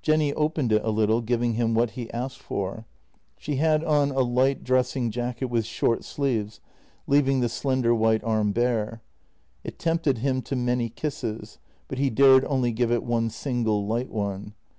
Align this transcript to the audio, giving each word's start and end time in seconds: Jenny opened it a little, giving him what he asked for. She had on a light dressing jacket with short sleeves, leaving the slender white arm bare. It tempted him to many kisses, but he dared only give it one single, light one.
Jenny 0.00 0.32
opened 0.32 0.72
it 0.72 0.82
a 0.82 0.88
little, 0.88 1.20
giving 1.20 1.56
him 1.56 1.74
what 1.74 1.90
he 1.90 2.10
asked 2.10 2.38
for. 2.40 2.86
She 3.36 3.56
had 3.56 3.84
on 3.84 4.12
a 4.12 4.20
light 4.22 4.64
dressing 4.64 5.10
jacket 5.10 5.50
with 5.50 5.66
short 5.66 6.04
sleeves, 6.04 6.60
leaving 7.06 7.40
the 7.40 7.50
slender 7.50 7.94
white 7.94 8.24
arm 8.24 8.52
bare. 8.52 9.02
It 9.62 9.78
tempted 9.78 10.16
him 10.20 10.40
to 10.40 10.56
many 10.56 10.88
kisses, 10.88 11.58
but 11.86 11.98
he 11.98 12.08
dared 12.08 12.46
only 12.46 12.72
give 12.72 12.90
it 12.90 13.04
one 13.04 13.28
single, 13.28 13.86
light 13.86 14.08
one. 14.10 14.54